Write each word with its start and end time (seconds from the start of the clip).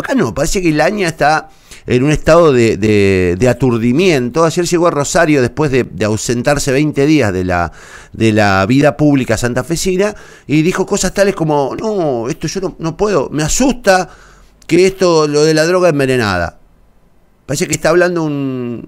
Acá 0.00 0.14
no, 0.14 0.34
parece 0.34 0.62
que 0.62 0.68
Ilaña 0.68 1.08
está 1.08 1.48
en 1.88 2.02
un 2.02 2.10
estado 2.10 2.52
de, 2.52 3.46
aturdimiento. 3.48 4.44
Ayer 4.44 4.66
llegó 4.66 4.88
a 4.88 4.90
Rosario 4.90 5.40
después 5.40 5.70
de, 5.70 5.86
ausentarse 6.04 6.70
20 6.70 7.06
días 7.06 7.32
de 7.32 7.44
la, 7.44 7.72
de 8.12 8.32
la 8.32 8.64
vida 8.66 8.96
pública 8.96 9.38
santafesina 9.38 10.14
y 10.46 10.62
dijo 10.62 10.84
cosas 10.84 11.14
tales 11.14 11.34
como, 11.34 11.74
no, 11.80 12.28
esto 12.28 12.46
yo 12.46 12.76
no, 12.78 12.96
puedo, 12.96 13.30
me 13.30 13.42
asusta 13.42 14.10
que 14.66 14.86
esto, 14.86 15.26
lo 15.26 15.44
de 15.44 15.54
la 15.54 15.64
droga 15.64 15.88
envenenada. 15.88 16.58
Parece 17.46 17.66
que 17.66 17.72
está 17.72 17.88
hablando 17.88 18.22
un, 18.22 18.86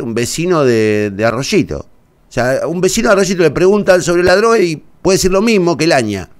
un 0.00 0.14
vecino 0.14 0.64
de, 0.64 1.12
de 1.14 1.24
Arroyito. 1.26 1.80
O 1.80 2.32
sea, 2.32 2.66
un 2.66 2.80
vecino 2.80 3.08
de 3.08 3.12
Arroyito 3.12 3.42
le 3.42 3.50
preguntan 3.50 4.02
sobre 4.02 4.22
la 4.22 4.34
droga 4.36 4.58
y 4.58 4.82
puede 5.02 5.18
decir 5.18 5.30
lo 5.30 5.42
mismo 5.42 5.76
que 5.76 5.86
Laña. 5.86 6.30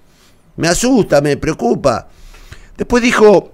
Me 0.56 0.68
asusta, 0.68 1.20
me 1.20 1.36
preocupa. 1.36 2.08
Después 2.78 3.02
dijo, 3.02 3.52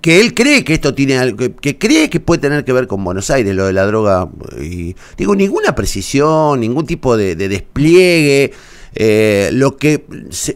que 0.00 0.20
él 0.20 0.34
cree 0.34 0.64
que 0.64 0.74
esto 0.74 0.94
tiene 0.94 1.18
algo, 1.18 1.38
que, 1.56 1.78
cree 1.78 2.10
que 2.10 2.20
puede 2.20 2.40
tener 2.40 2.64
que 2.64 2.72
ver 2.72 2.86
con 2.86 3.04
Buenos 3.04 3.30
Aires, 3.30 3.54
lo 3.54 3.66
de 3.66 3.72
la 3.72 3.86
droga. 3.86 4.28
Digo, 5.16 5.34
ninguna 5.34 5.74
precisión, 5.74 6.60
ningún 6.60 6.86
tipo 6.86 7.16
de, 7.16 7.36
despliegue. 7.36 8.52
Eh, 8.96 9.50
lo, 9.52 9.76
que, 9.76 10.06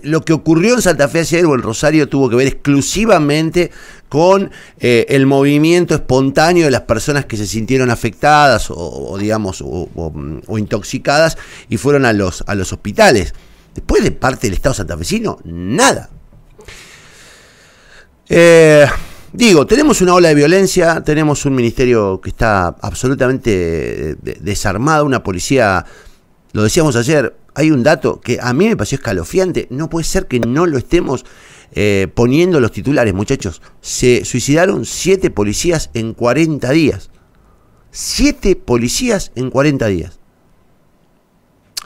lo 0.04 0.20
que 0.24 0.32
ocurrió 0.32 0.74
en 0.74 0.82
Santa 0.82 1.08
Fe 1.08 1.20
ayer 1.20 1.44
o 1.44 1.56
en 1.56 1.62
Rosario 1.62 2.08
tuvo 2.08 2.30
que 2.30 2.36
ver 2.36 2.46
exclusivamente 2.46 3.72
con 4.08 4.52
eh, 4.78 5.06
el 5.08 5.26
movimiento 5.26 5.96
espontáneo 5.96 6.66
de 6.66 6.70
las 6.70 6.82
personas 6.82 7.24
que 7.24 7.36
se 7.36 7.48
sintieron 7.48 7.90
afectadas 7.90 8.68
o, 8.70 9.18
digamos 9.18 9.60
o, 9.60 10.56
intoxicadas 10.56 11.36
y 11.68 11.78
fueron 11.78 12.04
a 12.04 12.12
los, 12.12 12.44
a 12.46 12.54
los 12.54 12.72
hospitales. 12.72 13.34
Después 13.74 14.04
de 14.04 14.12
parte 14.12 14.46
del 14.46 14.54
Estado 14.54 14.74
santafesino, 14.74 15.38
nada. 15.44 16.08
Eh, 18.28 18.86
Digo, 19.32 19.66
tenemos 19.66 20.00
una 20.00 20.14
ola 20.14 20.28
de 20.28 20.34
violencia, 20.34 21.02
tenemos 21.04 21.44
un 21.44 21.54
ministerio 21.54 22.20
que 22.20 22.30
está 22.30 22.68
absolutamente 22.68 24.16
desarmado, 24.40 25.04
una 25.04 25.22
policía, 25.22 25.84
lo 26.52 26.62
decíamos 26.62 26.96
ayer, 26.96 27.36
hay 27.54 27.70
un 27.70 27.82
dato 27.82 28.20
que 28.20 28.38
a 28.40 28.52
mí 28.54 28.68
me 28.68 28.76
pareció 28.76 28.96
escalofriante, 28.96 29.66
no 29.70 29.90
puede 29.90 30.04
ser 30.04 30.28
que 30.28 30.40
no 30.40 30.64
lo 30.64 30.78
estemos 30.78 31.26
eh, 31.72 32.08
poniendo 32.14 32.58
los 32.60 32.72
titulares, 32.72 33.12
muchachos. 33.12 33.60
Se 33.82 34.24
suicidaron 34.24 34.86
siete 34.86 35.30
policías 35.30 35.90
en 35.92 36.14
40 36.14 36.70
días. 36.70 37.10
Siete 37.90 38.56
policías 38.56 39.32
en 39.34 39.50
40 39.50 39.86
días. 39.88 40.20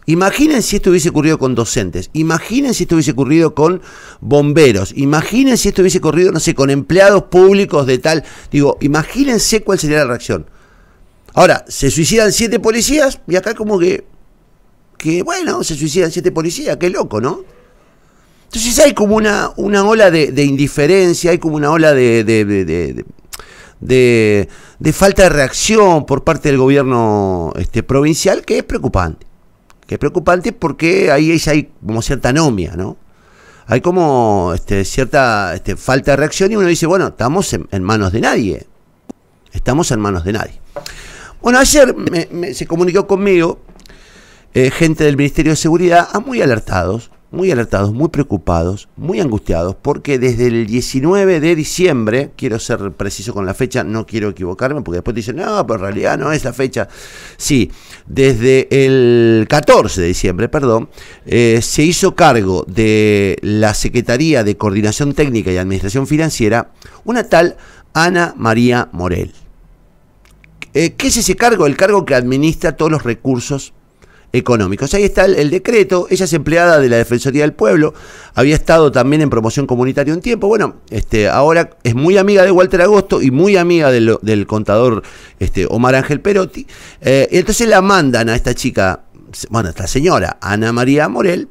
Imaginen 0.06 0.62
si 0.62 0.76
esto 0.76 0.90
hubiese 0.90 1.10
ocurrido 1.10 1.38
con 1.38 1.54
docentes, 1.54 2.10
imaginen 2.12 2.74
si 2.74 2.84
esto 2.84 2.96
hubiese 2.96 3.12
ocurrido 3.12 3.54
con 3.54 3.80
bomberos, 4.20 4.92
imaginen 4.96 5.56
si 5.56 5.68
esto 5.68 5.82
hubiese 5.82 5.98
ocurrido, 5.98 6.32
no 6.32 6.40
sé, 6.40 6.54
con 6.54 6.70
empleados 6.70 7.24
públicos 7.24 7.86
de 7.86 7.98
tal. 7.98 8.24
Digo, 8.50 8.78
imagínense 8.80 9.62
cuál 9.62 9.78
sería 9.78 9.98
la 9.98 10.06
reacción. 10.06 10.46
Ahora, 11.34 11.64
se 11.68 11.90
suicidan 11.90 12.32
siete 12.32 12.58
policías 12.58 13.20
y 13.28 13.36
acá 13.36 13.54
como 13.54 13.78
que, 13.78 14.04
que 14.98 15.22
bueno, 15.22 15.62
se 15.62 15.76
suicidan 15.76 16.10
siete 16.10 16.32
policías, 16.32 16.76
qué 16.78 16.90
loco, 16.90 17.20
¿no? 17.20 17.44
Entonces 18.46 18.78
hay 18.80 18.94
como 18.94 19.14
una, 19.16 19.52
una 19.56 19.84
ola 19.84 20.10
de, 20.10 20.42
indiferencia, 20.42 21.30
hay 21.30 21.38
como 21.38 21.56
una 21.56 21.70
ola 21.70 21.94
de, 21.94 22.24
de, 22.24 23.04
de, 23.80 24.92
falta 24.92 25.22
de 25.22 25.28
reacción 25.28 26.04
por 26.04 26.24
parte 26.24 26.48
del 26.50 26.58
gobierno 26.58 27.52
este, 27.56 27.84
provincial 27.84 28.44
que 28.44 28.58
es 28.58 28.64
preocupante 28.64 29.31
es 29.88 29.98
preocupante 29.98 30.52
porque 30.52 31.10
ahí 31.10 31.38
hay 31.46 31.70
como 31.84 32.02
cierta 32.02 32.30
anomia, 32.30 32.74
¿no? 32.76 32.96
Hay 33.66 33.80
como 33.80 34.52
este, 34.54 34.84
cierta 34.84 35.54
este, 35.54 35.76
falta 35.76 36.10
de 36.12 36.16
reacción 36.16 36.50
y 36.50 36.56
uno 36.56 36.66
dice, 36.66 36.86
bueno, 36.86 37.08
estamos 37.08 37.52
en, 37.52 37.82
manos 37.82 38.12
de 38.12 38.20
nadie. 38.20 38.66
Estamos 39.52 39.90
en 39.92 40.00
manos 40.00 40.24
de 40.24 40.32
nadie. 40.32 40.60
Bueno, 41.40 41.58
ayer 41.58 41.94
se 42.54 42.66
comunicó 42.66 43.06
conmigo 43.06 43.60
eh, 44.54 44.70
gente 44.70 45.04
del 45.04 45.16
Ministerio 45.16 45.52
de 45.52 45.56
Seguridad 45.56 46.08
muy 46.24 46.42
alertados 46.42 47.11
muy 47.32 47.50
alertados, 47.50 47.92
muy 47.92 48.08
preocupados, 48.08 48.88
muy 48.96 49.18
angustiados, 49.18 49.74
porque 49.80 50.18
desde 50.18 50.46
el 50.48 50.66
19 50.66 51.40
de 51.40 51.56
diciembre, 51.56 52.30
quiero 52.36 52.58
ser 52.58 52.92
preciso 52.92 53.32
con 53.32 53.46
la 53.46 53.54
fecha, 53.54 53.82
no 53.82 54.06
quiero 54.06 54.28
equivocarme, 54.28 54.82
porque 54.82 54.96
después 54.96 55.16
dicen, 55.16 55.36
no, 55.36 55.66
pero 55.66 55.78
en 55.78 55.84
realidad 55.86 56.18
no 56.18 56.30
es 56.30 56.44
la 56.44 56.52
fecha. 56.52 56.88
Sí, 57.38 57.70
desde 58.06 58.68
el 58.70 59.46
14 59.48 60.02
de 60.02 60.06
diciembre, 60.08 60.48
perdón, 60.50 60.90
eh, 61.24 61.60
se 61.62 61.82
hizo 61.82 62.14
cargo 62.14 62.64
de 62.68 63.38
la 63.40 63.72
Secretaría 63.72 64.44
de 64.44 64.56
Coordinación 64.56 65.14
Técnica 65.14 65.50
y 65.50 65.56
Administración 65.56 66.06
Financiera 66.06 66.70
una 67.04 67.24
tal 67.24 67.56
Ana 67.94 68.34
María 68.36 68.90
Morel. 68.92 69.32
Eh, 70.74 70.92
¿Qué 70.92 71.08
es 71.08 71.16
ese 71.16 71.34
cargo? 71.34 71.66
El 71.66 71.76
cargo 71.76 72.04
que 72.04 72.14
administra 72.14 72.76
todos 72.76 72.90
los 72.90 73.04
recursos 73.04 73.72
económicos. 74.32 74.94
Ahí 74.94 75.04
está 75.04 75.26
el, 75.26 75.50
decreto, 75.50 76.06
ella 76.10 76.24
es 76.24 76.32
empleada 76.32 76.78
de 76.78 76.88
la 76.88 76.96
Defensoría 76.96 77.42
del 77.42 77.52
Pueblo, 77.52 77.94
había 78.34 78.54
estado 78.54 78.90
también 78.90 79.22
en 79.22 79.30
promoción 79.30 79.66
comunitaria 79.66 80.14
un 80.14 80.20
tiempo, 80.20 80.48
bueno, 80.48 80.76
este, 80.90 81.28
ahora 81.28 81.70
es 81.82 81.94
muy 81.94 82.16
amiga 82.16 82.42
de 82.42 82.50
Walter 82.50 82.82
Agosto 82.82 83.20
y 83.20 83.30
muy 83.30 83.56
amiga 83.56 83.90
del, 83.90 84.46
contador 84.46 85.02
este, 85.38 85.66
Omar 85.68 85.94
Ángel 85.94 86.20
Perotti, 86.20 86.66
eh, 87.00 87.28
entonces 87.32 87.68
la 87.68 87.82
mandan 87.82 88.28
a 88.28 88.34
esta 88.34 88.54
chica, 88.54 89.04
bueno, 89.50 89.68
esta 89.68 89.86
señora, 89.86 90.38
Ana 90.40 90.72
María 90.72 91.08
Morel, 91.08 91.48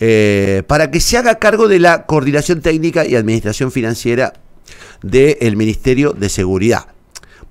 eh, 0.00 0.62
para 0.66 0.90
que 0.90 1.00
se 1.00 1.18
haga 1.18 1.36
cargo 1.36 1.66
de 1.68 1.80
la 1.80 2.06
coordinación 2.06 2.60
técnica 2.60 3.04
y 3.04 3.16
administración 3.16 3.72
financiera 3.72 4.32
del 5.02 5.56
Ministerio 5.56 6.12
de 6.12 6.28
Seguridad. 6.28 6.97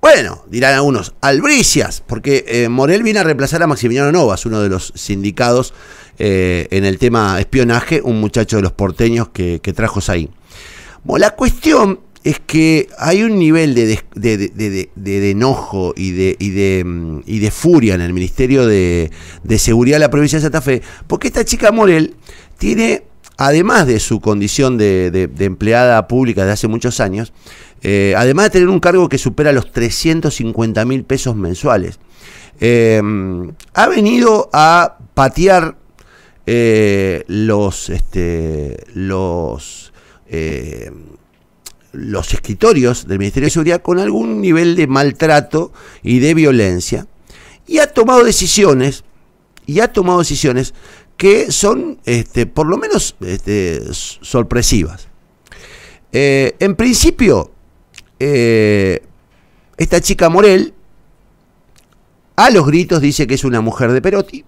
Bueno, 0.01 0.43
dirán 0.47 0.75
algunos, 0.75 1.13
albricias, 1.21 2.03
porque 2.05 2.45
eh, 2.47 2.69
Morel 2.69 3.03
viene 3.03 3.19
a 3.19 3.23
reemplazar 3.23 3.63
a 3.63 3.67
Maximiliano 3.67 4.11
Novas, 4.11 4.45
uno 4.45 4.61
de 4.61 4.69
los 4.69 4.93
sindicados 4.95 5.73
eh, 6.19 6.67
en 6.71 6.85
el 6.85 6.97
tema 6.97 7.39
espionaje, 7.39 8.01
un 8.03 8.19
muchacho 8.19 8.57
de 8.57 8.63
los 8.63 8.71
porteños 8.71 9.29
que, 9.29 9.59
trajo 9.75 9.99
ahí. 10.07 10.29
Bueno, 11.03 11.25
la 11.25 11.35
cuestión 11.35 11.99
es 12.23 12.39
que 12.39 12.89
hay 12.97 13.23
un 13.23 13.37
nivel 13.37 13.73
de, 13.75 13.99
de, 14.15 15.31
enojo 15.31 15.93
y 15.95 16.11
de, 16.11 16.35
y, 16.39 16.49
de, 16.49 16.83
mm, 16.83 17.19
y 17.25 17.39
de 17.39 17.51
furia 17.51 17.95
en 17.95 18.01
el 18.01 18.13
Ministerio 18.13 18.65
de, 18.65 19.11
Seguridad 19.57 19.95
de 19.95 20.01
la 20.01 20.09
provincia 20.09 20.39
de 20.39 20.43
Santa 20.43 20.61
Fe, 20.61 20.81
porque 21.07 21.27
esta 21.27 21.45
chica 21.45 21.71
Morel 21.71 22.15
tiene, 22.57 23.03
además 23.37 23.87
de 23.87 23.99
su 23.99 24.19
condición 24.19 24.77
de, 24.77 25.29
empleada 25.39 26.07
pública 26.07 26.45
de 26.45 26.51
hace 26.51 26.67
muchos 26.67 26.99
años, 26.99 27.31
eh, 27.81 28.13
además 28.17 28.45
de 28.45 28.49
tener 28.51 28.69
un 28.69 28.79
cargo 28.79 29.07
que 29.09 29.17
supera 29.17 29.51
los 29.51 29.71
350 29.71 30.85
mil 30.85 31.03
pesos 31.03 31.35
mensuales. 31.35 31.99
Eh, 32.59 33.01
ha 33.73 33.87
venido 33.87 34.49
a 34.51 34.97
patear 35.13 35.77
eh, 36.45 37.23
los, 37.27 37.89
este, 37.89 38.83
los, 38.93 39.91
escritorios 42.31 43.07
del 43.07 43.19
Ministerio 43.19 43.47
de 43.47 43.51
Seguridad 43.51 43.81
con 43.81 43.99
algún 43.99 44.41
nivel 44.41 44.75
de 44.75 44.87
maltrato 44.87 45.71
y 46.01 46.19
de 46.19 46.33
violencia. 46.33 47.07
Y 47.67 47.79
ha 47.79 47.87
tomado 47.87 48.23
decisiones, 48.23 49.03
y 49.65 49.81
ha 49.81 49.91
tomado 49.91 50.19
decisiones 50.19 50.73
que 51.17 51.51
son 51.51 51.99
este, 52.05 52.45
por 52.45 52.67
lo 52.67 52.77
menos 52.77 53.15
este, 53.21 53.81
sorpresivas. 53.91 55.09
en 56.11 56.75
principio, 56.75 57.51
eh, 58.19 59.03
esta 59.77 60.01
chica 60.01 60.29
Morel 60.29 60.73
a 62.35 62.49
los 62.51 62.67
gritos 62.67 63.01
dice 63.01 63.25
que 63.25 63.33
es 63.33 63.43
una 63.43 63.61
mujer 63.61 63.91
de 63.91 64.01
Perotti 64.01 64.45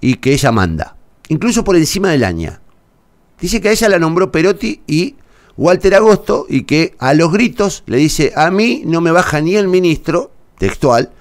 y 0.00 0.14
que 0.14 0.32
ella 0.32 0.52
manda, 0.52 0.96
incluso 1.28 1.64
por 1.64 1.76
encima 1.76 2.10
del 2.10 2.24
aña. 2.24 2.60
Dice 3.40 3.60
que 3.60 3.68
a 3.68 3.72
ella 3.72 3.88
la 3.88 3.98
nombró 3.98 4.32
Perotti 4.32 4.82
y 4.86 5.14
Walter 5.56 5.94
Agosto 5.94 6.46
y 6.48 6.64
que 6.64 6.94
a 6.98 7.14
los 7.14 7.32
gritos 7.32 7.84
le 7.86 7.98
dice, 7.98 8.32
a 8.34 8.50
mí 8.50 8.82
no 8.84 9.00
me 9.00 9.10
baja 9.10 9.40
ni 9.40 9.54
el 9.54 9.68
ministro, 9.68 10.32
textual, 10.58 11.12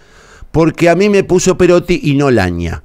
porque 0.51 0.89
a 0.89 0.95
mí 0.95 1.09
me 1.09 1.23
puso 1.23 1.57
Perotti 1.57 1.99
y 2.03 2.15
no 2.15 2.31
Laña. 2.31 2.83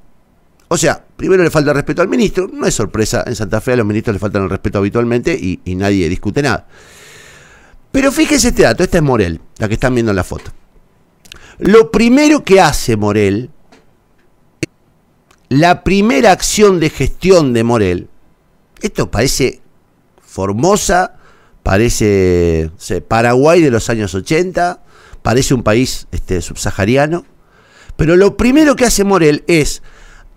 O 0.69 0.76
sea, 0.76 1.05
primero 1.16 1.43
le 1.43 1.50
falta 1.50 1.72
respeto 1.72 2.02
al 2.02 2.08
ministro, 2.08 2.49
no 2.52 2.66
es 2.66 2.75
sorpresa, 2.75 3.25
en 3.26 3.34
Santa 3.34 3.60
Fe 3.60 3.72
a 3.72 3.76
los 3.76 3.87
ministros 3.87 4.14
le 4.14 4.20
faltan 4.20 4.43
el 4.43 4.50
respeto 4.50 4.78
habitualmente 4.78 5.32
y, 5.34 5.60
y 5.64 5.75
nadie 5.75 6.08
discute 6.08 6.43
nada. 6.43 6.66
Pero 7.92 8.12
fíjese 8.12 8.48
este 8.48 8.62
dato, 8.62 8.84
esta 8.84 8.98
es 8.98 9.02
Morel, 9.02 9.40
la 9.58 9.69
que 9.69 9.75
están 9.75 9.94
viendo 9.94 10.10
en 10.10 10.16
la 10.16 10.25
foto. 10.25 10.52
Lo 11.58 11.90
primero 11.90 12.44
que 12.44 12.60
hace 12.60 12.96
Morel, 12.96 13.50
la 15.48 15.82
primera 15.82 16.32
acción 16.32 16.78
de 16.81 16.90
gestión 16.90 17.52
de 17.52 17.64
Morel, 17.64 18.08
esto 18.81 19.10
parece 19.10 19.60
Formosa, 20.25 21.16
parece 21.62 22.70
Paraguay 23.08 23.60
de 23.60 23.70
los 23.70 23.90
años 23.90 24.14
80, 24.14 24.82
parece 25.22 25.52
un 25.52 25.62
país 25.62 26.06
este, 26.12 26.40
subsahariano, 26.40 27.26
pero 27.96 28.16
lo 28.16 28.36
primero 28.36 28.76
que 28.76 28.86
hace 28.86 29.04
Morel 29.04 29.44
es 29.48 29.82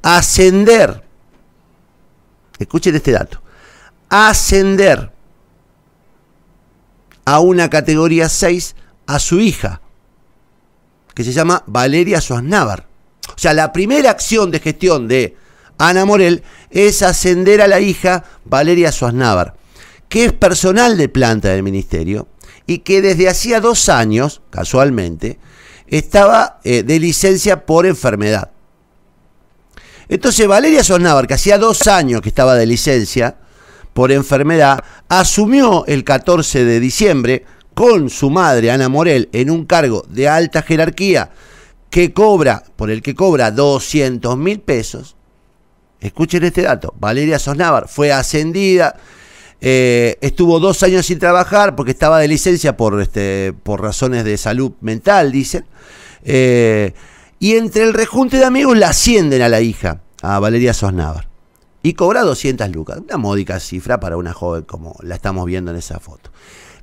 ascender, 0.01 1.03
escuchen 2.59 2.95
este 2.95 3.11
dato, 3.11 3.41
ascender 4.09 5.12
a 7.25 7.39
una 7.39 7.69
categoría 7.69 8.29
6 8.29 8.75
a 9.07 9.19
su 9.19 9.39
hija, 9.39 9.81
que 11.13 11.23
se 11.23 11.31
llama 11.31 11.63
Valeria 11.67 12.21
Suaznavar. 12.21 12.87
O 13.29 13.37
sea, 13.37 13.53
la 13.53 13.71
primera 13.71 14.09
acción 14.09 14.51
de 14.51 14.59
gestión 14.59 15.07
de 15.07 15.37
Ana 15.77 16.05
Morel 16.05 16.43
es 16.69 17.01
ascender 17.01 17.61
a 17.61 17.67
la 17.67 17.79
hija 17.79 18.23
Valeria 18.45 18.91
Suaznavar, 18.91 19.55
que 20.09 20.25
es 20.25 20.33
personal 20.33 20.97
de 20.97 21.09
planta 21.09 21.49
del 21.49 21.63
ministerio 21.63 22.27
y 22.65 22.79
que 22.79 23.01
desde 23.01 23.29
hacía 23.29 23.59
dos 23.59 23.89
años, 23.89 24.41
casualmente, 24.49 25.39
estaba 25.87 26.59
eh, 26.63 26.83
de 26.83 26.99
licencia 26.99 27.65
por 27.65 27.85
enfermedad. 27.85 28.51
Entonces 30.09 30.47
Valeria 30.47 30.83
Suaznavar, 30.83 31.27
que 31.27 31.33
hacía 31.33 31.57
dos 31.57 31.87
años 31.87 32.21
que 32.21 32.29
estaba 32.29 32.55
de 32.55 32.65
licencia 32.65 33.37
por 33.93 34.11
enfermedad, 34.11 34.83
asumió 35.07 35.85
el 35.85 36.03
14 36.03 36.65
de 36.65 36.79
diciembre 36.79 37.45
con 37.73 38.09
su 38.09 38.29
madre, 38.29 38.71
Ana 38.71 38.89
Morel, 38.89 39.29
en 39.31 39.49
un 39.49 39.65
cargo 39.65 40.05
de 40.09 40.27
alta 40.27 40.61
jerarquía 40.61 41.31
que 41.89 42.13
cobra, 42.13 42.63
por 42.75 42.89
el 42.89 43.01
que 43.01 43.15
cobra 43.15 43.51
200 43.51 44.37
mil 44.37 44.59
pesos. 44.59 45.15
Escuchen 45.99 46.43
este 46.43 46.63
dato, 46.63 46.93
Valeria 46.99 47.39
Sosnávar 47.39 47.87
fue 47.87 48.11
ascendida, 48.11 48.95
eh, 49.61 50.17
estuvo 50.19 50.59
dos 50.59 50.83
años 50.83 51.05
sin 51.05 51.19
trabajar 51.19 51.75
porque 51.75 51.91
estaba 51.91 52.19
de 52.19 52.27
licencia 52.27 52.75
por, 52.75 52.99
este, 53.01 53.53
por 53.63 53.81
razones 53.81 54.25
de 54.25 54.37
salud 54.37 54.73
mental, 54.81 55.31
dicen. 55.31 55.65
Eh, 56.25 56.93
y 57.39 57.53
entre 57.55 57.83
el 57.83 57.93
rejunte 57.93 58.37
de 58.37 58.45
amigos 58.45 58.77
la 58.77 58.89
ascienden 58.89 59.41
a 59.41 59.49
la 59.49 59.61
hija, 59.61 60.01
a 60.21 60.39
Valeria 60.39 60.73
Sosnávar. 60.73 61.32
Y 61.85 61.93
cobra 61.93 62.21
200 62.21 62.69
lucas, 62.69 62.97
una 62.97 63.17
módica 63.17 63.59
cifra 63.59 63.99
para 63.99 64.15
una 64.15 64.33
joven 64.33 64.63
como 64.63 64.95
la 65.01 65.15
estamos 65.15 65.45
viendo 65.45 65.69
en 65.69 65.77
esa 65.77 65.99
foto. 65.99 66.31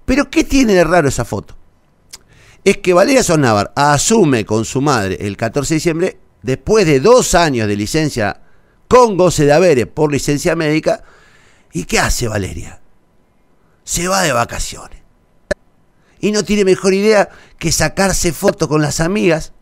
Pero 0.04 0.30
¿qué 0.30 0.44
tiene 0.44 0.74
de 0.74 0.84
raro 0.84 1.08
esa 1.08 1.24
foto? 1.24 1.56
Es 2.62 2.76
que 2.76 2.92
Valeria 2.92 3.22
Sonávar 3.22 3.72
asume 3.74 4.44
con 4.44 4.66
su 4.66 4.82
madre 4.82 5.16
el 5.20 5.38
14 5.38 5.72
de 5.72 5.76
diciembre, 5.76 6.20
después 6.42 6.84
de 6.84 7.00
dos 7.00 7.34
años 7.34 7.66
de 7.66 7.76
licencia 7.76 8.42
con 8.88 9.16
goce 9.16 9.46
de 9.46 9.52
haberes 9.52 9.86
por 9.86 10.12
licencia 10.12 10.54
médica, 10.54 11.02
¿y 11.72 11.84
qué 11.84 11.98
hace 11.98 12.28
Valeria? 12.28 12.82
Se 13.84 14.06
va 14.06 14.22
de 14.22 14.32
vacaciones. 14.32 15.00
Y 16.20 16.32
no 16.32 16.44
tiene 16.44 16.64
mejor 16.64 16.92
idea 16.92 17.30
que 17.56 17.72
sacarse 17.72 18.32
fotos 18.32 18.68
con 18.68 18.82
las 18.82 19.00
amigas. 19.00 19.52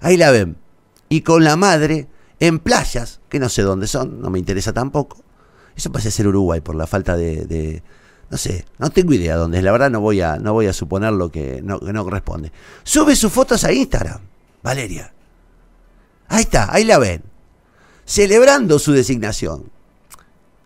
Ahí 0.00 0.16
la 0.16 0.32
ven. 0.32 0.56
Y 1.08 1.20
con 1.20 1.44
la 1.44 1.56
madre 1.56 2.08
en 2.40 2.58
playas, 2.58 3.20
que 3.28 3.38
no 3.38 3.48
sé 3.48 3.62
dónde 3.62 3.86
son, 3.86 4.20
no 4.20 4.30
me 4.30 4.38
interesa 4.38 4.72
tampoco. 4.72 5.24
Eso 5.76 5.92
parece 5.92 6.10
ser 6.10 6.26
Uruguay 6.26 6.60
por 6.60 6.74
la 6.74 6.86
falta 6.86 7.16
de 7.16 7.82
no 8.30 8.36
sé, 8.36 8.66
no 8.78 8.90
tengo 8.90 9.14
idea 9.14 9.36
dónde 9.36 9.58
es. 9.58 9.64
La 9.64 9.72
verdad 9.72 9.90
no 9.90 10.00
voy 10.00 10.20
a, 10.20 10.36
no 10.36 10.52
voy 10.52 10.66
a 10.66 10.72
suponer 10.72 11.12
lo 11.12 11.30
que 11.30 11.60
no, 11.62 11.80
que 11.80 11.92
no 11.92 12.04
corresponde. 12.04 12.52
Sube 12.82 13.16
sus 13.16 13.32
fotos 13.32 13.64
a 13.64 13.72
Instagram, 13.72 14.20
Valeria. 14.62 15.12
Ahí 16.28 16.42
está, 16.42 16.72
ahí 16.72 16.84
la 16.84 16.98
ven. 16.98 17.22
Celebrando 18.04 18.78
su 18.78 18.92
designación. 18.92 19.70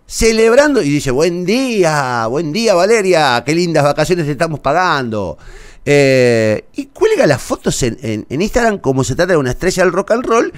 Celebrando 0.06 0.82
y 0.82 0.90
dice, 0.90 1.10
buen 1.12 1.44
día, 1.44 2.26
buen 2.26 2.52
día 2.52 2.74
Valeria, 2.74 3.42
qué 3.46 3.54
lindas 3.54 3.84
vacaciones 3.84 4.26
te 4.26 4.32
estamos 4.32 4.58
pagando. 4.60 5.38
Eh, 5.84 6.64
y 6.74 6.86
cuelga 6.86 7.26
las 7.26 7.40
fotos 7.40 7.80
en, 7.82 7.98
en, 8.02 8.42
Instagram 8.42 8.78
como 8.78 9.02
se 9.02 9.16
trata 9.16 9.32
de 9.32 9.38
una 9.38 9.50
estrella 9.50 9.84
del 9.84 9.92
rock 9.92 10.12
and 10.12 10.24
roll, 10.24 10.52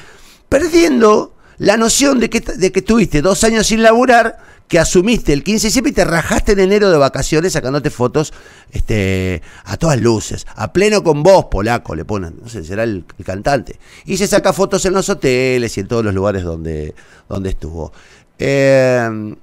perdiendo 0.54 1.32
la 1.58 1.76
noción 1.76 2.20
de 2.20 2.30
que, 2.30 2.38
de 2.38 2.70
que 2.70 2.78
estuviste 2.78 3.22
dos 3.22 3.42
años 3.42 3.66
sin 3.66 3.82
laburar 3.82 4.38
que 4.68 4.78
asumiste 4.78 5.32
el 5.32 5.42
15 5.42 5.62
de 5.62 5.68
diciembre 5.68 5.90
y 5.90 5.94
te 5.94 6.04
rajaste 6.04 6.52
en 6.52 6.60
enero 6.60 6.92
de 6.92 6.96
vacaciones 6.96 7.54
sacándote 7.54 7.90
fotos 7.90 8.32
este, 8.70 9.42
a 9.64 9.76
todas 9.76 10.00
luces, 10.00 10.46
a 10.54 10.72
pleno 10.72 11.02
con 11.02 11.24
vos, 11.24 11.46
polaco, 11.46 11.96
le 11.96 12.04
ponen, 12.04 12.36
no 12.40 12.48
sé, 12.48 12.62
será 12.62 12.84
el, 12.84 13.04
cantante. 13.24 13.80
Y 14.04 14.16
se 14.16 14.28
saca 14.28 14.52
fotos 14.52 14.86
en 14.86 14.92
los 14.92 15.08
hoteles 15.08 15.76
y 15.76 15.80
en 15.80 15.88
todos 15.88 16.04
los 16.04 16.14
lugares 16.14 16.44
donde, 16.44 16.94
donde 17.28 17.48
estuvo. 17.48 17.92
Eh, 18.38 19.34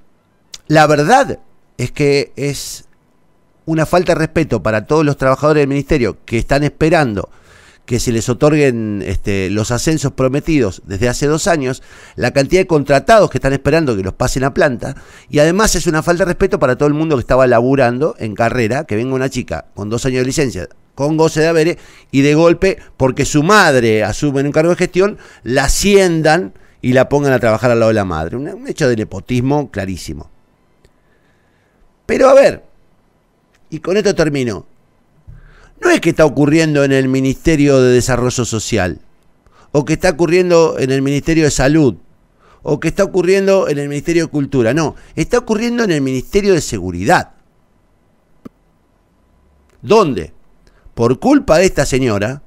la 0.68 0.86
verdad 0.86 1.40
es 1.76 1.92
que 1.92 2.32
es 2.36 2.86
una 3.66 3.84
falta 3.84 4.14
de 4.14 4.18
respeto 4.18 4.62
para 4.62 4.86
todos 4.86 5.04
los 5.04 5.18
trabajadores 5.18 5.60
del 5.60 5.68
ministerio 5.68 6.16
que 6.24 6.38
están 6.38 6.64
esperando 6.64 7.28
que 7.92 8.00
se 8.00 8.10
les 8.10 8.26
otorguen 8.30 9.04
este, 9.04 9.50
los 9.50 9.70
ascensos 9.70 10.12
prometidos 10.12 10.80
desde 10.86 11.10
hace 11.10 11.26
dos 11.26 11.46
años, 11.46 11.82
la 12.16 12.30
cantidad 12.30 12.62
de 12.62 12.66
contratados 12.66 13.28
que 13.28 13.36
están 13.36 13.52
esperando 13.52 13.94
que 13.94 14.02
los 14.02 14.14
pasen 14.14 14.44
a 14.44 14.54
planta, 14.54 14.96
y 15.28 15.40
además 15.40 15.74
es 15.74 15.86
una 15.86 16.02
falta 16.02 16.24
de 16.24 16.28
respeto 16.30 16.58
para 16.58 16.76
todo 16.76 16.86
el 16.86 16.94
mundo 16.94 17.16
que 17.16 17.20
estaba 17.20 17.46
laburando 17.46 18.14
en 18.18 18.34
carrera, 18.34 18.84
que 18.84 18.96
venga 18.96 19.14
una 19.14 19.28
chica 19.28 19.66
con 19.74 19.90
dos 19.90 20.06
años 20.06 20.20
de 20.20 20.24
licencia, 20.24 20.68
con 20.94 21.18
goce 21.18 21.40
de 21.40 21.48
haberes, 21.48 21.76
y 22.10 22.22
de 22.22 22.34
golpe, 22.34 22.78
porque 22.96 23.26
su 23.26 23.42
madre 23.42 24.04
asume 24.04 24.40
un 24.40 24.52
cargo 24.52 24.70
de 24.70 24.76
gestión, 24.76 25.18
la 25.42 25.64
asciendan 25.64 26.54
y 26.80 26.94
la 26.94 27.10
pongan 27.10 27.34
a 27.34 27.40
trabajar 27.40 27.72
al 27.72 27.80
lado 27.80 27.90
de 27.90 27.96
la 27.96 28.06
madre. 28.06 28.38
Un, 28.38 28.66
hecho 28.68 28.88
de 28.88 28.96
nepotismo 28.96 29.70
clarísimo. 29.70 30.30
Pero 32.06 32.30
a 32.30 32.32
ver, 32.32 32.62
y 33.68 33.80
con 33.80 33.98
esto 33.98 34.14
termino, 34.14 34.64
no 35.82 35.90
es 35.90 36.00
que 36.00 36.10
está 36.10 36.24
ocurriendo 36.24 36.84
en 36.84 36.92
el 36.92 37.08
Ministerio 37.08 37.80
de 37.80 37.92
Desarrollo 37.92 38.44
Social, 38.44 39.00
o 39.72 39.84
que 39.84 39.94
está 39.94 40.10
ocurriendo 40.10 40.78
en 40.78 40.90
el 40.90 41.02
Ministerio 41.02 41.44
de 41.44 41.50
Salud, 41.50 41.96
o 42.62 42.78
que 42.78 42.88
está 42.88 43.04
ocurriendo 43.04 43.68
en 43.68 43.78
el 43.78 43.88
Ministerio 43.88 44.24
de 44.24 44.30
Cultura, 44.30 44.72
no, 44.72 44.94
está 45.16 45.38
ocurriendo 45.38 45.82
en 45.82 45.90
el 45.90 46.00
Ministerio 46.00 46.54
de 46.54 46.60
Seguridad. 46.60 47.32
¿Dónde? 49.80 50.32
Por 50.94 51.18
culpa 51.18 51.58
de 51.58 51.64
esta 51.64 51.84
señora, 51.84 52.42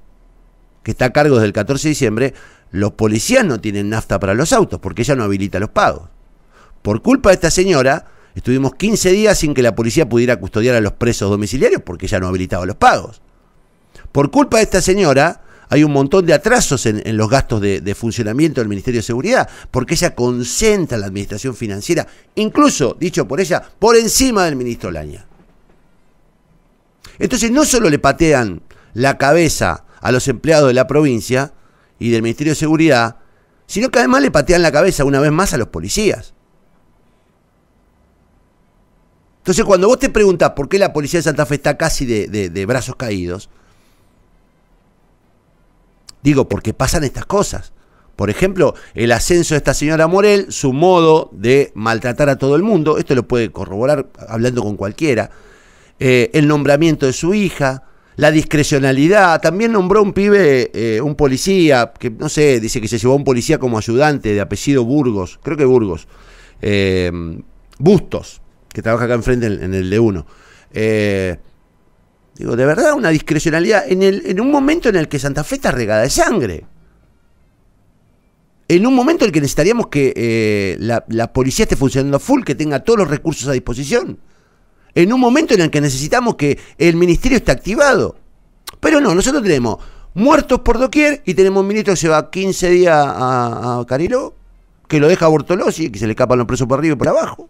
que 0.83 0.91
está 0.91 1.05
a 1.05 1.13
cargo 1.13 1.35
desde 1.35 1.47
el 1.47 1.53
14 1.53 1.87
de 1.87 1.89
diciembre, 1.89 2.33
los 2.71 2.91
policías 2.91 3.43
no 3.43 3.59
tienen 3.59 3.89
nafta 3.89 4.19
para 4.19 4.33
los 4.33 4.53
autos, 4.53 4.79
porque 4.79 5.01
ella 5.01 5.15
no 5.15 5.23
habilita 5.23 5.59
los 5.59 5.69
pagos. 5.69 6.09
Por 6.81 7.01
culpa 7.01 7.29
de 7.29 7.35
esta 7.35 7.51
señora, 7.51 8.05
estuvimos 8.35 8.75
15 8.75 9.11
días 9.11 9.39
sin 9.39 9.53
que 9.53 9.63
la 9.63 9.75
policía 9.75 10.07
pudiera 10.07 10.39
custodiar 10.39 10.75
a 10.75 10.81
los 10.81 10.93
presos 10.93 11.29
domiciliarios, 11.29 11.81
porque 11.81 12.05
ella 12.05 12.19
no 12.19 12.27
habilitaba 12.27 12.65
los 12.65 12.75
pagos. 12.75 13.21
Por 14.11 14.31
culpa 14.31 14.57
de 14.57 14.63
esta 14.63 14.81
señora, 14.81 15.41
hay 15.69 15.83
un 15.83 15.91
montón 15.91 16.25
de 16.25 16.33
atrasos 16.33 16.85
en, 16.85 17.17
los 17.17 17.29
gastos 17.29 17.61
de, 17.61 17.95
funcionamiento 17.95 18.61
del 18.61 18.69
Ministerio 18.69 18.99
de 18.99 19.03
Seguridad, 19.03 19.49
porque 19.71 19.95
ella 19.95 20.15
concentra 20.15 20.97
la 20.97 21.07
administración 21.07 21.55
financiera, 21.55 22.07
incluso, 22.35 22.95
dicho 22.99 23.27
por 23.27 23.39
ella, 23.39 23.63
por 23.79 23.95
encima 23.95 24.45
del 24.45 24.55
ministro 24.55 24.91
Laña. 24.91 25.25
Entonces 27.17 27.51
no 27.51 27.65
solo 27.65 27.89
le 27.89 27.99
patean 27.99 28.61
la 28.93 29.17
cabeza 29.17 29.85
a 30.01 30.11
los 30.11 30.27
empleados 30.27 30.67
de 30.67 30.73
la 30.73 30.87
provincia 30.87 31.53
y 31.97 32.09
del 32.09 32.21
Ministerio 32.21 32.51
de 32.51 32.59
Seguridad, 32.59 33.17
sino 33.67 33.89
que 33.89 33.99
además 33.99 34.21
le 34.21 34.31
patean 34.31 34.61
la 34.61 34.71
cabeza 34.71 35.05
una 35.05 35.19
vez 35.19 35.31
más 35.31 35.53
a 35.53 35.57
los 35.57 35.69
policías. 35.69 36.33
Entonces 39.39 39.63
cuando 39.63 39.87
vos 39.87 39.99
te 39.99 40.09
preguntas 40.09 40.51
por 40.51 40.69
qué 40.69 40.77
la 40.77 40.93
policía 40.93 41.19
de 41.19 41.23
Santa 41.23 41.45
Fe 41.45 41.55
está 41.55 41.77
casi 41.77 42.05
de 42.05 42.65
brazos 42.65 42.95
caídos, 42.95 43.49
Digo, 46.25 46.49
porque 46.49 46.73
pasan 46.73 47.03
estas 47.03 47.27
cosas. 47.27 47.71
Por 48.15 48.31
ejemplo, 48.31 48.73
el 48.95 49.11
ascenso 49.11 49.53
de 49.53 49.59
esta 49.59 49.75
señora 49.75 50.07
Morel, 50.07 50.47
su 50.49 50.73
modo 50.73 51.29
de 51.33 51.71
maltratar 51.75 52.29
a 52.29 52.37
todo 52.39 52.55
el 52.55 52.63
mundo, 52.63 52.97
esto 52.97 53.13
lo 53.13 53.27
puede 53.27 53.51
corroborar 53.51 54.07
hablando 54.27 54.63
con 54.63 54.75
cualquiera, 54.75 55.29
eh, 55.99 56.31
el 56.33 56.47
nombramiento 56.47 57.05
de 57.05 57.13
su 57.13 57.35
hija, 57.35 57.83
la 58.15 58.31
discrecionalidad, 58.31 59.39
también 59.39 59.71
nombró 59.71 60.01
un 60.01 60.13
pibe, 60.13 60.71
eh, 60.73 60.99
un 60.99 61.13
policía, 61.13 61.93
que 61.99 62.09
no 62.09 62.27
sé, 62.27 62.59
dice 62.59 62.81
que 62.81 62.87
se 62.87 62.97
llevó 62.97 63.13
a 63.13 63.17
un 63.17 63.23
policía 63.23 63.59
como 63.59 63.77
ayudante 63.77 64.33
de 64.33 64.41
apellido 64.41 64.83
Burgos, 64.83 65.39
creo 65.43 65.57
que 65.57 65.65
Burgos, 65.65 66.07
eh, 66.59 67.11
Bustos, 67.77 68.41
que 68.73 68.81
trabaja 68.81 69.05
acá 69.05 69.13
enfrente 69.13 69.45
en, 69.45 69.61
en 69.61 69.73
el 69.75 69.91
de 69.91 69.99
uno. 69.99 70.25
Digo, 72.35 72.55
de 72.55 72.65
verdad, 72.65 72.93
una 72.93 73.09
discrecionalidad 73.09 73.89
en, 73.89 74.03
el, 74.03 74.23
en 74.25 74.41
un 74.41 74.51
momento 74.51 74.89
en 74.89 74.97
el 74.97 75.07
que 75.07 75.19
Santa 75.19 75.43
Fe 75.43 75.55
está 75.55 75.71
regada 75.71 76.01
de 76.01 76.09
sangre. 76.09 76.65
En 78.67 78.85
un 78.85 78.93
momento 78.93 79.23
en 79.23 79.29
el 79.29 79.31
que 79.31 79.39
necesitaríamos 79.39 79.87
que 79.87 80.11
eh, 80.15 80.75
la, 80.79 81.05
la, 81.07 81.31
policía 81.31 81.63
esté 81.63 81.77
funcionando 81.77 82.19
full, 82.19 82.43
que 82.43 82.55
tenga 82.55 82.83
todos 82.83 82.99
los 82.99 83.09
recursos 83.09 83.47
a 83.47 83.53
disposición. 83.53 84.19
En 84.93 85.13
un 85.13 85.19
momento 85.19 85.53
en 85.53 85.61
el 85.61 85.69
que 85.69 85.79
necesitamos 85.79 86.35
que 86.35 86.59
el 86.77 86.95
ministerio 86.95 87.37
esté 87.37 87.51
activado. 87.51 88.17
Pero 88.81 88.99
no, 88.99 89.15
nosotros 89.15 89.41
tenemos 89.41 89.77
muertos 90.13 90.59
por 90.59 90.77
doquier 90.77 91.21
y 91.25 91.35
tenemos 91.35 91.61
un 91.61 91.67
ministro 91.67 91.93
que 91.93 91.99
se 91.99 92.09
va 92.09 92.29
15 92.29 92.69
días 92.69 92.95
a, 92.95 93.79
a 93.79 93.85
que 94.87 94.99
lo 94.99 95.07
deja 95.07 95.25
a 95.25 95.29
Bortolosi, 95.29 95.89
que 95.89 95.99
se 95.99 96.05
le 96.05 96.13
escapan 96.13 96.37
los 96.37 96.47
presos 96.47 96.67
por 96.67 96.79
arriba 96.79 96.95
y 96.95 96.97
por 96.97 97.07
abajo 97.07 97.49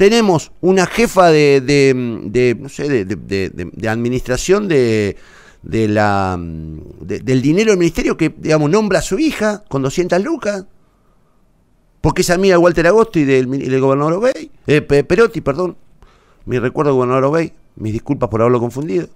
tenemos 0.00 0.50
una 0.62 0.86
jefa 0.86 1.30
de, 1.30 1.60
de, 1.60 2.56
no 2.58 2.70
sé, 2.70 3.04
de, 3.04 3.88
administración 3.90 4.66
de, 4.66 5.14
la, 5.62 6.38
del 6.40 7.42
dinero 7.42 7.72
del 7.72 7.78
ministerio 7.78 8.16
que, 8.16 8.34
digamos, 8.34 8.70
nombra 8.70 9.00
a 9.00 9.02
su 9.02 9.18
hija 9.18 9.62
con 9.68 9.82
200 9.82 10.24
lucas, 10.24 10.64
porque 12.00 12.22
es 12.22 12.30
amiga 12.30 12.54
de 12.54 12.56
Walter 12.56 12.86
Agosto 12.86 13.18
y 13.18 13.24
del, 13.24 13.46
gobernador 13.78 14.14
Obey, 14.14 14.50
eh, 14.66 14.80
Perotti, 14.80 15.42
perdón, 15.42 15.76
mi 16.46 16.58
recuerdo 16.58 16.94
gobernador 16.94 17.24
Obey, 17.24 17.52
mis 17.76 17.92
disculpas 17.92 18.30
por 18.30 18.40
haberlo 18.40 18.58
confundido. 18.58 19.06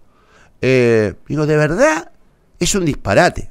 Eh, 0.61 1.14
digo, 1.26 1.47
de 1.47 1.57
verdad, 1.57 2.12
es 2.59 2.75
un 2.75 2.85
disparate. 2.85 3.50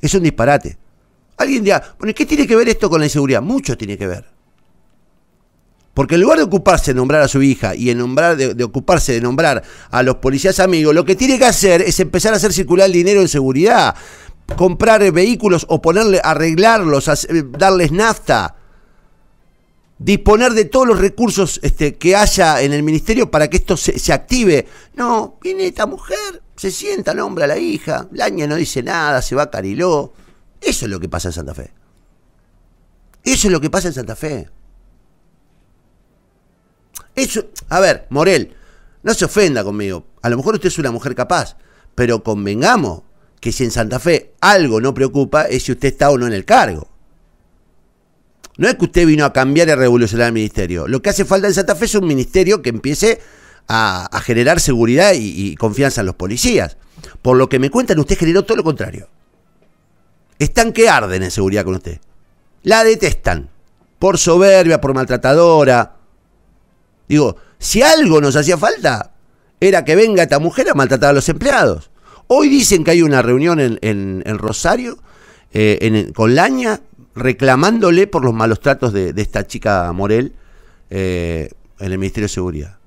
Es 0.00 0.14
un 0.14 0.22
disparate. 0.22 0.78
Alguien 1.38 1.64
dirá, 1.64 1.82
bueno, 1.98 2.14
¿qué 2.14 2.24
tiene 2.24 2.46
que 2.46 2.54
ver 2.54 2.68
esto 2.68 2.88
con 2.88 3.00
la 3.00 3.06
inseguridad? 3.06 3.42
Mucho 3.42 3.76
tiene 3.76 3.98
que 3.98 4.06
ver. 4.06 4.33
Porque 5.94 6.16
en 6.16 6.22
lugar 6.22 6.38
de 6.38 6.44
ocuparse 6.44 6.92
de 6.92 6.96
nombrar 6.96 7.22
a 7.22 7.28
su 7.28 7.40
hija 7.40 7.76
y 7.76 7.90
en 7.90 7.98
nombrar, 7.98 8.36
de, 8.36 8.64
ocuparse 8.64 9.12
de 9.12 9.20
nombrar 9.20 9.62
a 9.90 10.02
los 10.02 10.16
policías 10.16 10.58
amigos, 10.58 10.92
lo 10.92 11.04
que 11.04 11.14
tiene 11.14 11.38
que 11.38 11.44
hacer 11.44 11.82
es 11.82 12.00
empezar 12.00 12.34
a 12.34 12.36
hacer 12.36 12.52
circular 12.52 12.86
el 12.86 12.92
dinero 12.92 13.20
en 13.20 13.28
seguridad, 13.28 13.94
comprar 14.56 15.08
vehículos 15.12 15.64
o 15.68 15.80
ponerle, 15.80 16.20
arreglarlos, 16.22 17.08
darles 17.56 17.92
nafta, 17.92 18.56
disponer 19.96 20.52
de 20.52 20.64
todos 20.64 20.88
los 20.88 20.98
recursos 20.98 21.60
este, 21.62 21.94
que 21.94 22.16
haya 22.16 22.60
en 22.60 22.72
el 22.72 22.82
ministerio 22.82 23.30
para 23.30 23.48
que 23.48 23.58
esto 23.58 23.76
se, 23.76 23.96
se, 24.00 24.12
active. 24.12 24.66
No, 24.96 25.38
viene 25.40 25.68
esta 25.68 25.86
mujer, 25.86 26.42
se 26.56 26.72
sienta, 26.72 27.14
nombra 27.14 27.44
a 27.44 27.48
la 27.48 27.58
hija, 27.58 28.08
Laña 28.10 28.48
no 28.48 28.56
dice 28.56 28.82
nada, 28.82 29.22
se 29.22 29.36
va 29.36 29.44
a 29.44 29.50
Cariló. 29.50 30.12
Eso 30.60 30.86
es 30.86 30.90
lo 30.90 30.98
que 30.98 31.08
pasa 31.08 31.28
en 31.28 31.34
Santa 31.34 31.54
Fe. 31.54 31.72
Eso 33.22 33.46
es 33.46 33.52
lo 33.52 33.60
que 33.60 33.70
pasa 33.70 33.88
en 33.88 33.94
Santa 33.94 34.16
Fe. 34.16 34.48
Eso, 37.14 37.46
a 37.68 37.80
ver, 37.80 38.06
Morel, 38.10 38.54
no 39.02 39.14
se 39.14 39.24
ofenda 39.24 39.62
conmigo. 39.62 40.06
A 40.22 40.28
lo 40.28 40.36
mejor 40.36 40.54
usted 40.54 40.68
es 40.68 40.78
una 40.78 40.90
mujer 40.90 41.14
capaz, 41.14 41.56
pero 41.94 42.22
convengamos 42.22 43.02
que 43.40 43.52
si 43.52 43.64
en 43.64 43.70
Santa 43.70 44.00
Fe 44.00 44.32
algo 44.40 44.80
no 44.80 44.94
preocupa 44.94 45.42
es 45.42 45.64
si 45.64 45.72
usted 45.72 45.88
está 45.88 46.10
o 46.10 46.18
no 46.18 46.26
en 46.26 46.32
el 46.32 46.44
cargo. 46.44 46.88
No 48.56 48.68
es 48.68 48.76
que 48.76 48.84
usted 48.84 49.06
vino 49.06 49.24
a 49.24 49.32
cambiar 49.32 49.68
y 49.68 49.72
a 49.72 49.76
revolucionar 49.76 50.28
el 50.28 50.32
ministerio. 50.32 50.88
Lo 50.88 51.02
que 51.02 51.10
hace 51.10 51.24
falta 51.24 51.48
en 51.48 51.54
Santa 51.54 51.74
Fe 51.74 51.84
es 51.86 51.94
un 51.94 52.06
ministerio 52.06 52.62
que 52.62 52.70
empiece 52.70 53.20
a, 53.68 54.08
generar 54.24 54.60
seguridad 54.60 55.12
y, 55.14 55.50
y, 55.50 55.56
confianza 55.56 56.00
en 56.00 56.06
los 56.06 56.14
policías. 56.14 56.76
Por 57.20 57.36
lo 57.36 57.48
que 57.48 57.58
me 57.58 57.70
cuentan, 57.70 57.98
usted 57.98 58.16
generó 58.16 58.44
todo 58.44 58.56
lo 58.56 58.64
contrario. 58.64 59.08
Están 60.38 60.72
que 60.72 60.88
arden 60.88 61.22
en 61.22 61.30
seguridad 61.30 61.64
con 61.64 61.74
usted. 61.74 62.00
La 62.62 62.84
detestan. 62.84 63.50
Por 63.98 64.18
soberbia, 64.18 64.80
por 64.80 64.94
maltratadora. 64.94 65.96
Digo, 67.08 67.36
si 67.58 67.82
algo 67.82 68.20
nos 68.20 68.36
hacía 68.36 68.58
falta, 68.58 69.12
era 69.60 69.84
que 69.84 69.96
venga 69.96 70.22
esta 70.22 70.38
mujer 70.38 70.70
a 70.70 70.74
maltratar 70.74 71.10
a 71.10 71.12
los 71.14 71.28
empleados. 71.28 71.90
Hoy 72.26 72.48
dicen 72.48 72.84
que 72.84 72.92
hay 72.92 73.02
una 73.02 73.22
reunión 73.22 73.60
en, 73.60 73.78
en, 73.82 74.38
Rosario 74.38 74.98
eh, 75.52 76.10
con 76.14 76.34
Laña 76.34 76.80
reclamándole 77.14 78.06
por 78.06 78.24
los 78.24 78.34
malos 78.34 78.60
tratos 78.60 78.92
de, 78.92 79.12
esta 79.16 79.46
chica 79.46 79.92
Morel 79.92 80.32
eh, 80.90 81.50
en 81.78 81.92
el 81.92 81.98
Ministerio 81.98 82.24
de 82.24 82.34
Seguridad. 82.34 82.78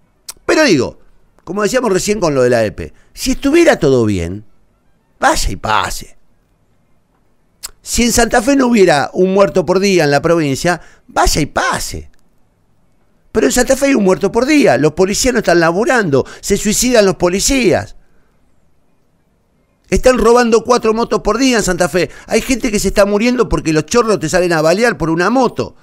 Pero 0.46 0.64
digo, 0.64 1.00
como 1.44 1.64
decíamos 1.64 1.92
recién 1.92 2.20
con 2.20 2.34
lo 2.34 2.44
de 2.44 2.50
la 2.50 2.66
EPE, 2.66 2.94
si 3.14 3.32
estuviera 3.32 3.80
todo 3.80 4.06
bien, 4.06 4.44
vaya 5.20 5.52
y 5.52 5.56
pase. 5.56 6.18
Si 7.82 8.04
en 8.04 8.12
Santa 8.12 8.42
Fe 8.42 8.56
no 8.56 8.68
hubiera 8.68 9.10
un 9.14 9.34
muerto 9.34 9.66
por 9.66 9.80
día 9.80 10.04
en 10.04 10.12
la 10.12 10.22
provincia, 10.22 10.82
vaya 11.08 11.40
y 11.40 11.46
pase. 11.46 12.12
Pero 13.38 13.46
en 13.46 13.54
Santa 13.54 13.78
Fe 13.78 13.86
hay 13.86 13.94
un 13.94 14.04
muerto 14.04 14.32
por 14.32 14.48
día, 14.48 14.80
los 14.80 14.94
policías 14.94 15.32
no 15.32 15.42
están 15.42 15.60
laburando, 15.60 16.26
se 16.42 16.58
suicidan 16.58 17.06
los 17.06 17.18
policías. 17.18 17.96
Están 19.92 20.18
robando 20.18 20.64
cuatro 20.64 20.92
motos 20.96 21.22
por 21.22 21.38
día 21.38 21.58
en 21.58 21.64
Santa 21.64 21.88
Fe. 21.88 22.10
Hay 22.26 22.42
gente 22.42 22.72
que 22.72 22.80
se 22.80 22.88
está 22.88 23.06
muriendo 23.06 23.48
porque 23.48 23.74
los 23.74 23.86
chorros 23.86 24.20
te 24.20 24.28
salen 24.28 24.54
a 24.54 24.64
balear 24.64 24.98
por 24.98 25.12
una 25.12 25.30
moto. 25.30 25.76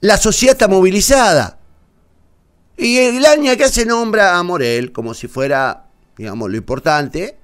La 0.00 0.18
sociedad 0.18 0.52
está 0.52 0.68
movilizada. 0.68 1.60
Y 2.76 2.98
el 2.98 3.24
año 3.24 3.56
que 3.56 3.64
hace 3.64 3.86
nombra 3.86 4.36
a 4.36 4.42
Morel 4.42 4.92
como 4.92 5.14
si 5.14 5.28
fuera, 5.28 5.86
digamos, 6.18 6.50
lo 6.50 6.58
importante. 6.58 7.38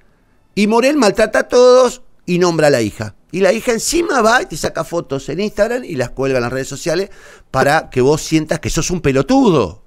Y 0.53 0.67
Morel 0.67 0.97
maltrata 0.97 1.39
a 1.39 1.47
todos 1.47 2.03
y 2.27 2.37
nombra 2.37 2.67
a 2.67 2.69
la 2.69 2.81
hija. 2.83 3.15
Y 3.35 3.41
la 3.41 3.51
hija 3.51 3.73
encima 3.73 4.21
va 4.21 4.43
y 4.43 4.45
te 4.45 4.55
saca 4.55 4.85
fotos 4.85 5.27
en 5.27 5.41
Instagram 5.41 5.83
y 5.83 5.95
las 5.95 6.11
cuelga 6.11 6.37
en 6.37 6.43
las 6.43 6.53
redes 6.53 6.69
sociales 6.69 7.09
para 7.51 7.89
que 7.89 7.99
vos 7.99 8.21
sientas 8.21 8.61
que 8.61 8.69
sos 8.69 8.89
un 8.91 9.01
pelotudo. 9.01 9.83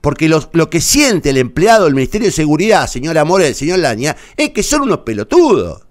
Porque 0.00 0.28
lo, 0.28 0.70
que 0.70 0.80
siente 0.80 1.30
el 1.30 1.38
empleado 1.38 1.86
del 1.86 1.96
Ministerio 1.96 2.28
de 2.28 2.32
Seguridad, 2.32 2.86
señora 2.86 3.24
Morel, 3.24 3.52
señor 3.52 3.80
Laña, 3.80 4.16
es 4.36 4.50
que 4.50 4.62
son 4.62 4.82
unos 4.82 4.98
pelotudos. 4.98 5.88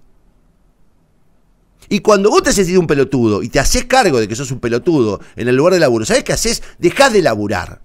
Y 1.90 2.00
cuando 2.00 2.30
vos 2.30 2.42
te 2.42 2.48
haces 2.48 2.74
un 2.78 2.86
pelotudo 2.86 3.42
y 3.42 3.50
te 3.50 3.60
haces 3.60 3.84
cargo 3.84 4.18
de 4.18 4.26
que 4.26 4.34
sos 4.34 4.50
un 4.50 4.60
pelotudo 4.60 5.20
en 5.36 5.48
el 5.48 5.56
lugar 5.56 5.74
de 5.74 5.80
laburo, 5.80 6.06
¿sabés 6.06 6.24
qué 6.24 6.32
haces? 6.32 6.62
Dejás 6.78 7.12
de 7.12 7.20
laburar. 7.20 7.82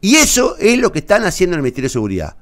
Y 0.00 0.14
eso 0.14 0.56
es 0.58 0.78
lo 0.78 0.92
que 0.92 1.00
están 1.00 1.24
haciendo 1.24 1.54
en 1.54 1.58
el 1.58 1.62
Ministerio 1.64 1.88
de 1.88 1.92
Seguridad. 1.92 2.36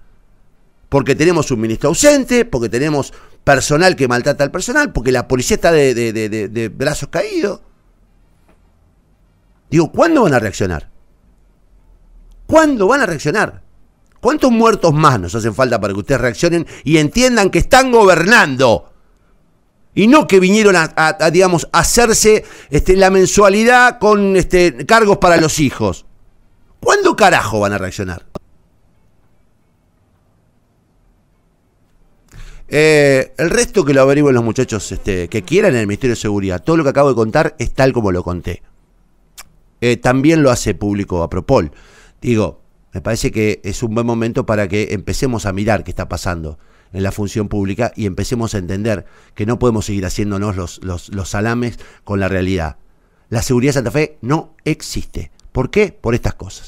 Porque 0.88 1.14
tenemos 1.14 1.50
un 1.50 1.60
ministro 1.60 1.88
ausente, 1.88 2.44
porque 2.44 2.68
tenemos 2.68 3.12
personal 3.46 3.94
que 3.96 4.08
maltrata 4.08 4.44
al 4.44 4.50
personal, 4.50 4.92
porque 4.92 5.12
la 5.12 5.28
policía 5.28 5.54
está 5.54 5.72
de, 5.72 6.72
brazos 6.74 7.08
caídos. 7.08 7.60
Digo, 9.70 9.90
¿cuándo 9.90 10.22
van 10.22 10.34
a 10.34 10.38
reaccionar? 10.38 10.90
¿Cuándo 12.46 12.86
van 12.86 13.02
a 13.02 13.06
reaccionar? 13.06 13.62
¿Cuántos 14.20 14.50
muertos 14.50 14.92
más 14.92 15.20
nos 15.20 15.34
hacen 15.34 15.54
falta 15.54 15.80
para 15.80 15.92
que 15.92 16.00
ustedes 16.00 16.20
reaccionen 16.20 16.66
y 16.82 16.98
entiendan 16.98 17.50
que 17.50 17.58
están 17.58 17.92
gobernando? 17.92 18.92
Y 19.94 20.08
no 20.08 20.26
que 20.26 20.40
vinieron 20.40 20.74
a, 20.76 21.30
digamos, 21.30 21.68
hacerse 21.72 22.44
este, 22.70 22.96
la 22.96 23.10
mensualidad 23.10 23.98
con 23.98 24.36
este, 24.36 24.84
cargos 24.86 25.18
para 25.18 25.36
los 25.36 25.58
hijos. 25.60 26.04
¿Cuándo 26.80 27.16
carajo 27.16 27.60
van 27.60 27.72
a 27.72 27.78
reaccionar? 27.78 28.26
Eh, 32.68 33.32
el 33.38 33.50
resto 33.50 33.84
que 33.84 33.94
lo 33.94 34.02
averigüen 34.02 34.34
los 34.34 34.44
muchachos 34.44 34.90
este, 34.90 35.28
que 35.28 35.42
quieran 35.42 35.74
en 35.74 35.80
el 35.80 35.86
Ministerio 35.86 36.14
de 36.14 36.20
Seguridad. 36.20 36.62
Todo 36.62 36.76
lo 36.76 36.84
que 36.84 36.90
acabo 36.90 37.08
de 37.08 37.14
contar 37.14 37.54
es 37.58 37.72
tal 37.72 37.92
como 37.92 38.12
lo 38.12 38.22
conté. 38.22 38.62
Eh, 39.80 39.96
también 39.96 40.42
lo 40.42 40.50
hace 40.50 40.74
público 40.74 41.22
a 41.22 41.30
Propol. 41.30 41.70
Digo, 42.20 42.62
me 42.92 43.00
parece 43.00 43.30
que 43.30 43.60
es 43.62 43.82
un 43.82 43.94
buen 43.94 44.06
momento 44.06 44.46
para 44.46 44.68
que 44.68 44.88
empecemos 44.92 45.46
a 45.46 45.52
mirar 45.52 45.84
qué 45.84 45.90
está 45.90 46.08
pasando 46.08 46.58
en 46.92 47.02
la 47.02 47.12
función 47.12 47.48
pública 47.48 47.92
y 47.94 48.06
empecemos 48.06 48.54
a 48.54 48.58
entender 48.58 49.04
que 49.34 49.46
no 49.46 49.58
podemos 49.58 49.86
seguir 49.86 50.06
haciéndonos 50.06 50.56
los, 50.56 50.82
los, 50.82 51.10
los 51.10 51.28
salames 51.28 51.78
con 52.04 52.20
la 52.20 52.28
realidad. 52.28 52.78
La 53.28 53.42
seguridad 53.42 53.70
de 53.70 53.74
Santa 53.74 53.90
Fe 53.90 54.18
no 54.22 54.54
existe. 54.64 55.30
¿Por 55.52 55.70
qué? 55.70 55.92
Por 55.92 56.14
estas 56.14 56.34
cosas. 56.34 56.64